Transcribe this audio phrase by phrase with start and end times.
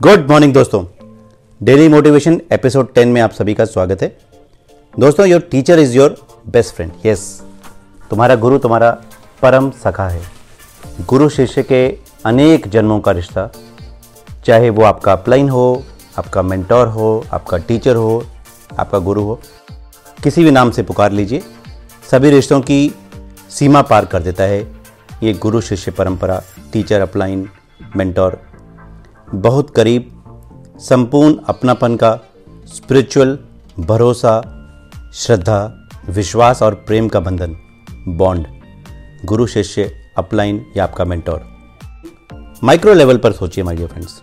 [0.00, 0.84] Good morning दोस्तों।
[1.60, 4.08] Daily motivation episode 10 में आप सभी का स्वागत है।
[4.98, 6.16] दोस्तों your teacher is your
[6.48, 7.42] best friend yes
[8.10, 8.90] तुम्हारा गुरु तुम्हारा
[9.42, 10.22] परम सखा है।
[11.06, 13.50] गुरु शिष्य के अनेक जन्मों का रिश्ता,
[14.44, 15.84] चाहे वो आपका अपलाइन हो,
[16.18, 18.24] आपका मेंटोर हो, आपका टीचर हो,
[18.78, 19.40] आपका गुरु हो,
[20.24, 21.42] किसी भी नाम से पुकार लीजिए,
[22.10, 22.94] सभी रिश्तों की
[23.50, 24.60] सीमा पार कर देता है
[25.22, 26.42] ये गुरु शिष्य परंपरा
[26.72, 27.48] टीचर अपलाइन
[27.96, 28.45] मेंटोर
[29.34, 30.12] बहुत करीब
[30.78, 33.38] संपूर्ण अपनापन का स्पिरिचुअल
[33.78, 34.40] भरोसा,
[35.14, 37.56] श्रद्धा, विश्वास और प्रेम का बंधन
[38.08, 38.46] बॉन्ड
[39.24, 41.42] गुरु शिष्य अपलाइन या आपका मेंटोर
[42.64, 44.22] माइक्रो लेवल पर सोचिए माय डियर फ्रेंड्स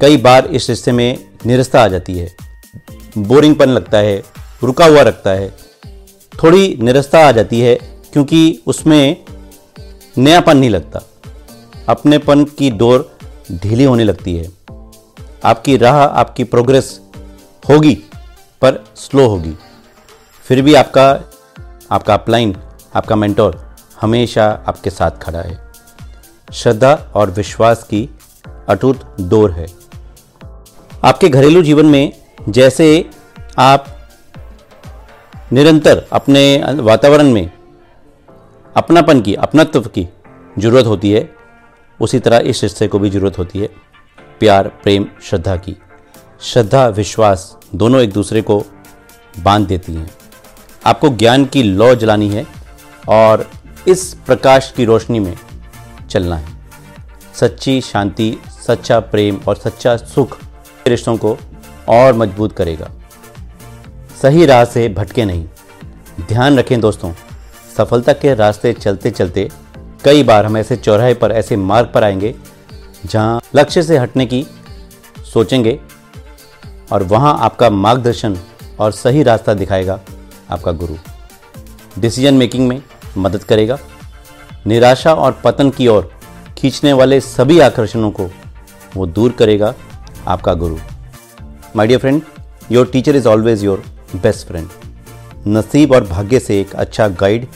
[0.00, 2.36] कई बार इस रिश्ते में निरस्ता आ जाती है
[3.18, 4.22] बोरिंगपन लगता है,
[4.62, 5.56] रुका हुआ रखता है।
[6.42, 7.74] थोड़ी निरस्ता आ जाती है
[8.12, 9.24] क्योंकि उसमें
[10.18, 11.00] नयापन नहीं लगता।
[11.88, 13.13] अपनेपन की डोर
[13.52, 14.48] ढीली होने लगती है।
[15.44, 17.00] आपकी राह, आपकी प्रोग्रेस
[17.68, 17.94] होगी,
[18.62, 19.54] पर स्लो होगी।
[20.48, 21.10] फिर भी आपका
[21.90, 22.56] आपका अपलाइन
[22.96, 23.60] आपका मेंटोर
[24.00, 25.72] हमेशा आपके साथ खड़ा है।
[26.52, 28.08] श्रद्धा और विश्वास की
[28.68, 29.66] अटूट डोर है।
[31.04, 32.12] आपके घरेलू जीवन में
[32.48, 33.10] जैसे
[33.58, 33.86] आप
[35.52, 37.50] निरंतर अपने वातावरण में
[38.76, 40.08] अपनापन की, अपनत्व की
[40.58, 41.43] ज़रूरत होती है
[42.00, 43.66] उसी तरह इस रिश्ते को भी ज़रूरत होती है।
[44.40, 45.76] प्यार, प्रेम, श्रद्धा की।
[46.40, 48.64] श्रद्धा, विश्वास दोनों एक दूसरे को
[49.38, 50.10] बाँध देती हैं।
[50.86, 52.46] आपको ज्ञान की लौ जलानी है
[53.08, 53.50] और
[53.88, 55.38] इस प्रकाश की रोशनी में
[56.10, 56.48] चलना है।
[57.34, 60.38] सच्ची शांति, सच्चा प्रेम और सच्चा सुख
[60.86, 61.38] रिश्तों को
[61.88, 62.90] और मज़बूत करेगा।
[64.22, 65.48] सही राह से भटके नहीं।
[66.20, 67.12] ध्यान रखें दोस्तों,
[67.76, 69.50] सफलता के रास्ते चलते चलते
[70.04, 72.34] कई बार हम ऐसे चौराहे पर, ऐसे मार्ग पर आएँगे,
[73.06, 74.46] जहाँ लक्ष्य से हटने की
[75.32, 75.78] सोचेंगे
[76.92, 78.36] और वहाँ आपका मार्गदर्शन
[78.80, 79.98] और सही रास्ता दिखाएगा
[80.50, 80.94] आपका गुरु।
[81.98, 82.82] डिसीज़न मेकिंग में
[83.18, 83.78] मदद करेगा।
[84.66, 86.10] निराशा और पतन की ओर
[86.58, 88.28] खींचने वाले सभी आकर्षणों को
[88.96, 89.74] वो दूर करेगा
[90.28, 90.78] आपका गुरु।
[91.76, 92.22] My dear friend
[92.70, 93.82] your teacher is always your
[94.14, 94.68] best friend
[95.48, 97.46] नसीब और भाग्य से एक अच्छा गाइड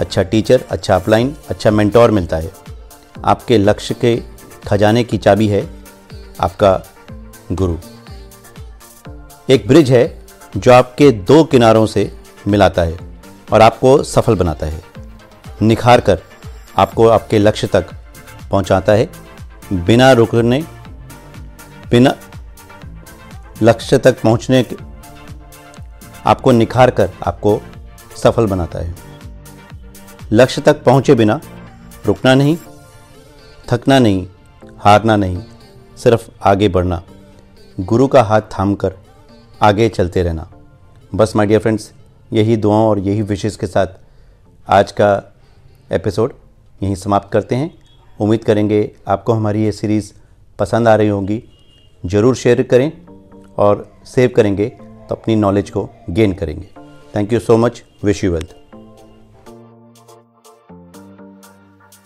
[0.00, 2.50] अच्छा टीचर अच्छा अपलाइन अच्छा मेंटोर मिलता है।
[3.24, 4.14] आपके लक्ष्य के
[4.66, 5.62] खजाने की चाबी है
[6.40, 6.72] आपका
[7.52, 7.76] गुरु।
[9.50, 10.04] एक ब्रिज है
[10.56, 12.10] जो आपके दो किनारों से
[12.48, 12.98] मिलाता है
[13.52, 14.82] और आपको सफल बनाता है।
[15.62, 16.22] निखार कर
[16.78, 17.90] आपको आपके लक्ष्य तक
[18.50, 19.08] पहुंचाता है।
[19.72, 20.62] बिना रुकने,
[21.90, 22.14] बिना
[23.62, 24.64] लक्ष्य तक पहुँचने
[26.26, 27.60] आपको निखार कर आपको
[28.16, 29.07] सफल बनाता है।
[30.32, 31.40] लक्ष्य तक पहुँचे बिना
[32.06, 32.56] रुकना नहीं,
[33.68, 34.26] थकना नहीं,
[34.78, 35.42] हारना नहीं,
[35.98, 37.02] सिर्फ़ आगे बढ़ना।
[37.78, 38.94] गुरु का हाथ थाम कर
[39.62, 40.46] आगे चलते रहना।
[41.12, 41.90] बस माय डियर फ्रेंड्स
[42.30, 43.98] यही दुआओं और यही विशेष के साथ
[44.68, 45.10] आज का
[45.92, 46.32] एपिसोड
[46.80, 47.70] यहीं समाप्त करते हैं।
[48.18, 50.12] उम्मीद करेंगे आपको हमारी ये सीरीज़
[50.58, 51.42] पसंद आ रही होंगी।
[52.04, 52.90] ज़रूर शेयर करें
[53.58, 54.68] और सेव करेंगे
[55.08, 56.68] तो अपनी नॉलेज को गेन करेंगे।
[57.14, 58.56] Thank you so much wish you wealth